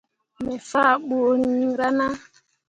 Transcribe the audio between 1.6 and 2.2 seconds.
rana.